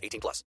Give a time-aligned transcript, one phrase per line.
[0.00, 0.44] 18 plus.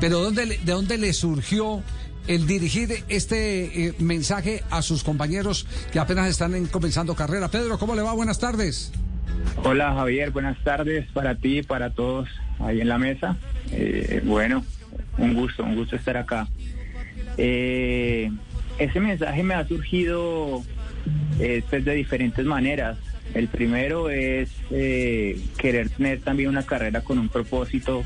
[0.00, 1.82] Pero ¿dónde, le- ¿de dónde le surgió
[2.26, 7.48] el dirigir este eh, mensaje a sus compañeros que apenas están en- comenzando carrera?
[7.48, 8.12] Pedro, ¿cómo le va?
[8.14, 8.92] Buenas tardes.
[9.62, 12.28] Hola Javier, buenas tardes para ti y para todos
[12.60, 13.36] ahí en la mesa.
[13.70, 14.64] Eh, bueno,
[15.18, 16.48] un gusto, un gusto estar acá.
[17.36, 18.30] Eh,
[18.78, 20.62] ese mensaje me ha surgido
[21.40, 22.96] eh, pues, de diferentes maneras.
[23.34, 28.04] El primero es eh, querer tener también una carrera con un propósito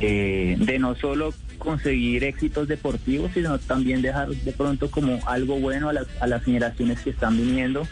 [0.00, 5.88] eh, de no solo conseguir éxitos deportivos, sino también dejar de pronto como algo bueno
[5.88, 7.86] a las, a las generaciones que están viniendo.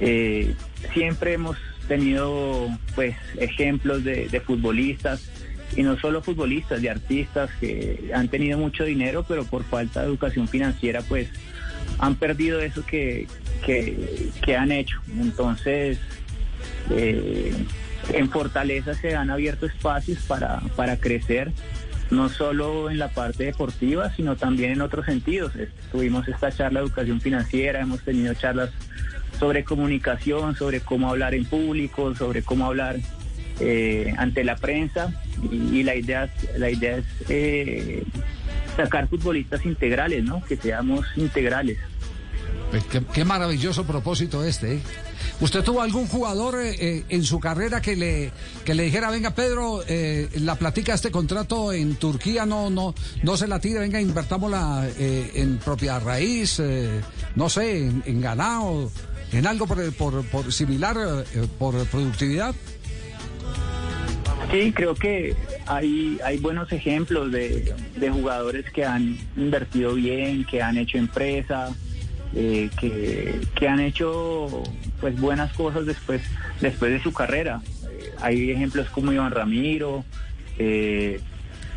[0.00, 0.54] Eh,
[0.94, 1.56] siempre hemos
[1.88, 5.30] tenido pues ejemplos de, futbolistas
[5.76, 10.06] y no solo futbolistas, de artistas que han tenido mucho dinero, pero por falta de
[10.06, 11.28] educación financiera pues
[11.98, 13.26] han perdido eso que,
[13.64, 15.00] que, que han hecho.
[15.18, 15.98] Entonces,
[16.90, 17.52] eh,
[18.12, 21.52] en Fortaleza se han abierto espacios para, para crecer,
[22.10, 25.52] no solo en la parte deportiva, sino también en otros sentidos.
[25.92, 28.70] Tuvimos esta charla de educación financiera, hemos tenido charlas
[29.38, 32.96] sobre comunicación, sobre cómo hablar en público, sobre cómo hablar
[33.60, 35.12] eh, ante la prensa
[35.50, 38.04] y, la idea la idea es eh,
[38.76, 40.42] sacar futbolistas integrales, ¿no?
[40.44, 41.78] Que seamos integrales.
[42.70, 44.74] Pues qué, maravilloso propósito este.
[44.74, 44.80] ¿eh?
[45.40, 48.30] ¿Usted tuvo algún jugador eh, eh, en su carrera que le
[48.64, 53.36] que le dijera, venga Pedro, eh, la platica este contrato en Turquía no no no
[53.36, 56.62] se la tire, venga invertámosla en propiedad raíz,
[57.34, 58.90] no sé, en, ganado,
[59.32, 60.96] en algo por, por, por similar,
[61.58, 62.54] por productividad?
[64.52, 65.36] Sí, creo que
[65.66, 71.74] hay, hay buenos ejemplos de, de jugadores que han invertido bien, que han hecho empresa,
[72.34, 74.62] eh, que, que han hecho
[75.00, 76.22] pues buenas cosas después,
[76.60, 77.62] después de su carrera.
[77.90, 80.04] Eh, hay ejemplos como Iván Ramiro,
[80.58, 81.20] eh,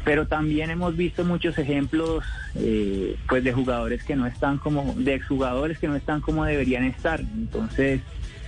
[0.04, 2.26] pero también hemos visto muchos ejemplos
[2.56, 6.84] eh, pues de jugadores que no están como, de exjugadores que no están como deberían
[6.84, 7.22] estar.
[7.22, 8.02] Entonces,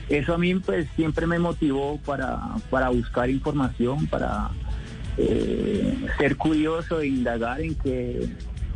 [0.09, 2.39] eso a mí pues siempre me motivó para,
[2.69, 4.49] para buscar información, para
[6.17, 8.27] ser curioso e indagar en que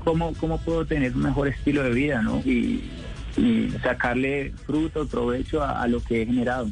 [0.05, 2.37] cómo, cómo puedo tener un mejor estilo de vida, ¿no?
[2.45, 2.81] Y,
[3.37, 6.69] y sacarle fruto, provecho a, a lo que he generado.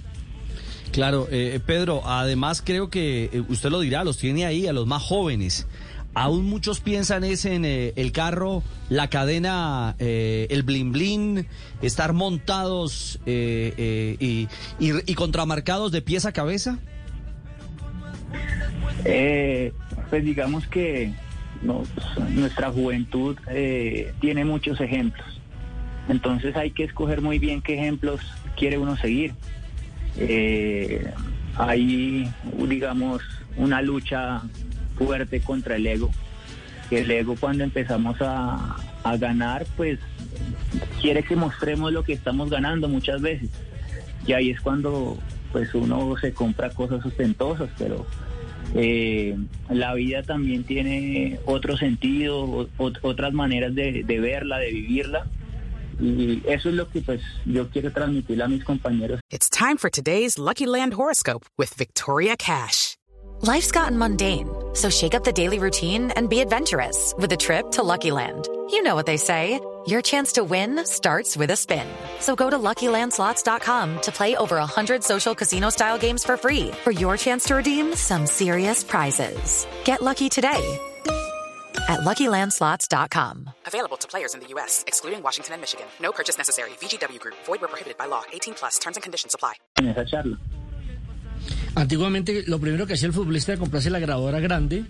[0.92, 4.88] Claro, eh, Pedro, además creo que eh, usted lo dirá, los tiene ahí, a los
[4.88, 5.68] más jóvenes.
[6.14, 11.46] Aún muchos piensan es en eh, el carro, la cadena, eh, el blin blin,
[11.84, 14.48] estar montados eh, eh, y,
[14.84, 16.80] y- y contramarcados de pies a cabeza.
[19.06, 19.72] Eh,
[20.10, 21.14] pues digamos que
[21.62, 21.84] no,
[22.32, 25.37] nuestra juventud eh, tiene muchos ejemplos.
[26.10, 28.22] Entonces hay que escoger muy bien qué ejemplos
[28.56, 29.34] quiere uno seguir.
[30.18, 31.12] Eh,
[31.56, 32.32] hay,
[32.68, 33.22] digamos,
[33.58, 34.42] una lucha
[34.98, 36.12] fuerte contra el ego.
[36.90, 40.00] El ego cuando empezamos a, a ganar, pues
[41.02, 43.50] quiere que mostremos lo que estamos ganando muchas veces.
[44.26, 45.18] Y ahí es cuando
[45.52, 48.06] pues uno se compra cosas ostentosas, pero
[48.76, 49.38] eh,
[49.70, 55.26] la vida también tiene otro sentido, otras maneras de verla, de vivirla.
[56.00, 59.20] Y eso es lo que pues yo quiero transmitirle a mis compañeros.
[59.32, 62.96] It's time for today's Lucky Land horoscope with Victoria Cash.
[63.42, 67.70] Life's gotten mundane, so shake up the daily routine and be adventurous with a trip
[67.72, 68.48] to Lucky Land.
[68.72, 71.88] You know what they say your chance to win starts with a spin.
[72.20, 76.92] So go to luckylandslots.com to play over 100 social casino style games for free for
[76.92, 79.66] your chance to redeem some serious prizes.
[79.86, 80.80] Get lucky today
[81.88, 83.50] at luckylandslots.com.
[83.66, 85.88] Available to players in the U.S., excluding Washington and Michigan.
[86.00, 86.70] No purchase necessary.
[86.82, 88.24] VGW Group, void were prohibited by law.
[88.32, 89.54] 18 plus terms and conditions apply.
[89.80, 90.38] en esa charla.
[91.76, 94.86] Antiguamente lo primero que hacía el futbolista era comprarse la grabadora grande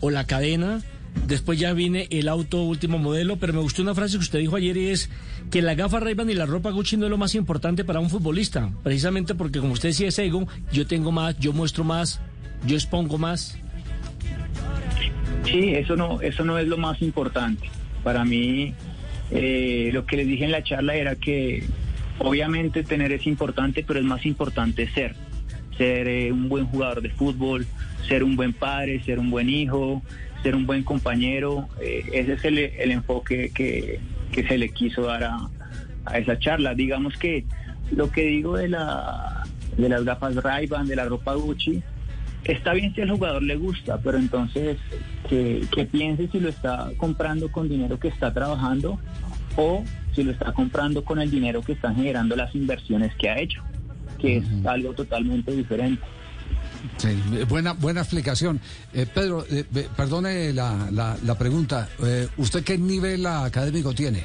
[0.00, 0.82] o la cadena,
[1.26, 4.56] después ya viene el auto último modelo, pero me gustó una frase que usted dijo
[4.56, 5.08] ayer y es
[5.50, 8.10] que la gafa ray y la ropa Gucci no es lo más importante para un
[8.10, 12.20] futbolista, precisamente porque como usted decía es ego, yo tengo más, yo muestro más,
[12.66, 13.56] yo expongo más.
[15.44, 17.68] Sí, eso no, eso no es lo más importante.
[18.02, 18.74] Para mí,
[19.30, 21.64] eh, lo que les dije en la charla era que
[22.18, 25.14] obviamente tener es importante, pero es más importante ser.
[25.76, 27.66] Ser eh, un buen jugador de fútbol,
[28.06, 30.02] ser un buen padre, ser un buen hijo,
[30.42, 31.68] ser un buen compañero.
[31.80, 34.00] Eh, ese es el, el enfoque que,
[34.32, 35.36] que, se le quiso dar a,
[36.04, 36.74] a, esa charla.
[36.74, 37.44] Digamos que
[37.90, 39.44] lo que digo de, la,
[39.76, 41.82] de las gafas ray de la ropa Gucci,
[42.44, 44.78] está bien si al jugador le gusta, pero entonces
[45.28, 48.98] que, que piense si lo está comprando con dinero que está trabajando
[49.56, 49.84] o
[50.14, 53.62] si lo está comprando con el dinero que están generando las inversiones que ha hecho,
[54.18, 56.02] que es algo totalmente diferente.
[56.96, 57.08] Sí,
[57.48, 58.60] buena, buena explicación.
[58.92, 59.64] Eh, Pedro, eh,
[59.96, 61.88] perdone la, la, pregunta.
[62.04, 64.24] Eh, ¿Usted qué nivel académico tiene?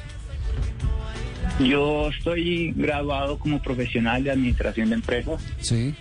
[1.60, 5.40] Yo estoy graduado como profesional de administración de empresas.
[5.60, 5.94] Sí.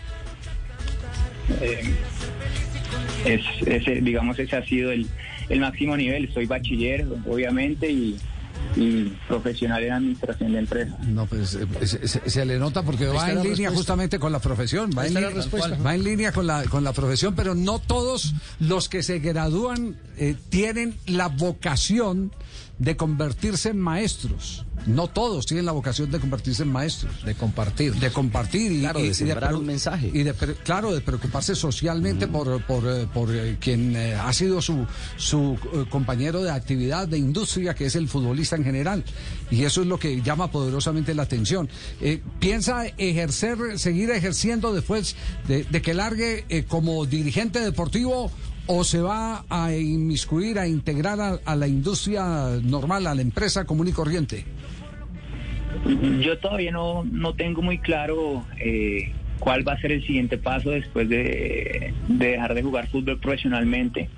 [3.26, 5.08] Es, ese, digamos, ese ha sido el,
[5.50, 6.32] el máximo nivel.
[6.34, 8.18] Soy bachiller, obviamente, y
[8.76, 11.00] y profesional en administración de empresas.
[11.08, 15.08] No, pues eh, se, le nota porque va en línea justamente con la profesión, va,
[15.08, 19.20] en, va en, línea con la, con la profesión, pero no todos los que se
[19.20, 22.32] gradúan eh, tienen la vocación
[22.78, 24.67] de convertirse en maestros.
[24.86, 27.24] No todos tienen la vocación de convertirse en maestros.
[27.26, 27.94] De compartir.
[27.96, 30.12] De compartir y, claro, de, un mensaje.
[30.14, 30.34] Y de,
[30.64, 34.86] claro, de preocuparse socialmente por, por, eh, por eh, quien eh, ha sido su,
[35.18, 35.58] su
[35.90, 39.04] compañero de actividad, de industria, que es el futbolista en general.
[39.52, 41.70] Y eso es lo que llama poderosamente la atención.
[42.40, 45.16] ¿Piensa ejercer, seguir ejerciendo después
[45.48, 48.32] de, de que largue como dirigente deportivo
[48.68, 52.24] o se va a inmiscuir, a integrar a, la industria
[52.64, 54.46] normal, a la empresa común y corriente?
[56.20, 60.72] Yo todavía no, no tengo muy claro eh, cuál va a ser el siguiente paso
[60.72, 64.10] después de, dejar de jugar fútbol profesionalmente.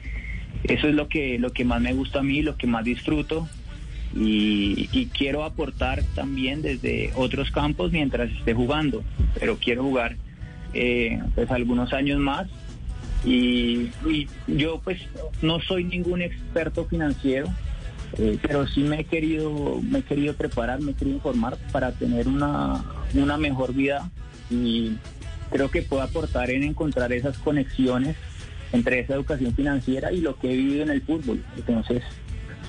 [0.64, 3.48] Eso es lo que, lo que más me gusta a mí, lo que más disfruto.
[4.16, 9.04] Y, quiero aportar también desde otros campos mientras esté jugando,
[9.40, 10.16] pero quiero jugar
[10.74, 12.48] eh, pues algunos años más
[13.26, 13.90] y,
[14.48, 15.02] yo pues
[15.42, 17.48] no soy ningún experto financiero,
[18.18, 21.92] eh, pero sí me he querido, me he querido preparar, me he querido informar para
[21.92, 22.84] tener una,
[23.14, 24.10] una mejor vida
[24.50, 24.94] y
[25.52, 28.16] creo que puedo aportar en encontrar esas conexiones
[28.72, 31.44] entre esa educación financiera y lo que he vivido en el fútbol.
[31.58, 32.04] Entonces,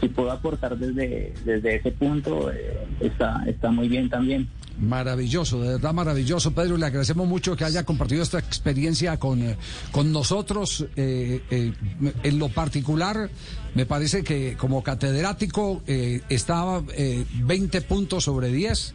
[0.00, 4.49] si puedo aportar desde, desde ese punto, eh, está, está muy bien también.
[4.81, 6.79] Maravilloso, de verdad maravilloso, Pedro.
[6.79, 9.59] Le agradecemos mucho que haya compartido esta experiencia con, eh,
[9.93, 10.87] con nosotros.
[10.97, 11.75] Eh, eh,
[12.23, 13.29] en lo particular,
[13.75, 18.94] me parece que como catedrático estaba 20 puntos sobre 10.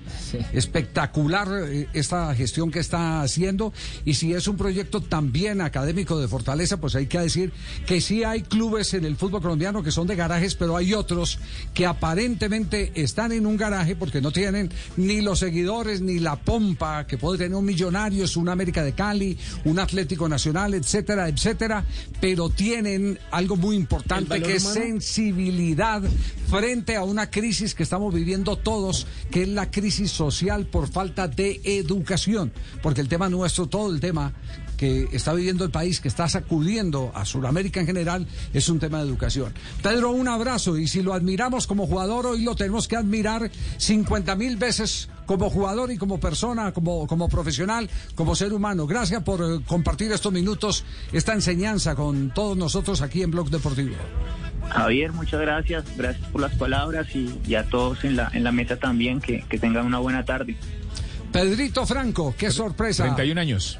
[0.53, 1.47] Espectacular
[1.93, 3.71] esta gestión que está haciendo.
[4.03, 7.53] Y si es un proyecto también académico de fortaleza, pues hay que decir
[7.85, 11.39] que sí hay clubes en el fútbol colombiano que son de garajes, pero hay otros
[11.73, 17.05] que aparentemente están en un garaje porque no tienen ni los seguidores ni la pompa
[17.05, 21.83] que puede tener un millonario, es un América de Cali, un Atlético Nacional, etcétera, etcétera,
[22.21, 26.01] pero tienen algo muy importante que es sensibilidad
[26.49, 31.27] frente a una crisis que estamos viviendo todos, que es la crisis social por falta
[31.27, 34.33] de educación, porque el tema nuestro, todo el tema
[34.77, 38.99] que está viviendo el país, que está sacudiendo a Sudamérica en general, es un tema
[38.99, 39.53] de educación.
[39.81, 44.35] Pedro, un abrazo y si lo admiramos como jugador, hoy lo tenemos que admirar 50
[44.35, 48.87] mil veces como jugador y como persona, como, como profesional, como ser humano.
[48.87, 53.95] Gracias por eh, compartir estos minutos, esta enseñanza con todos nosotros aquí en Blog Deportivo.
[54.69, 58.77] Javier, muchas gracias, gracias por las palabras y, a todos en la, en la mesa
[58.77, 60.57] también, que, que tengan una buena tarde.
[61.31, 63.03] Pedrito Franco, qué sorpresa.
[63.03, 63.79] 31 años.